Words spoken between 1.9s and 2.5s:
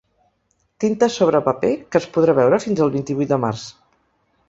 que es podrà